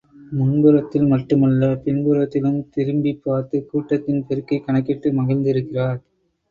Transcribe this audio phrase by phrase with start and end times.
[0.31, 5.99] முன்புறத்தில் மட்டுமல்ல பின்புறத்திலும் திரும்பிப்பார்த்து கூட்டத்தின் பெருக்கைக் கணக்கிட்டு மகிழ்ந்திருக்கிறார்.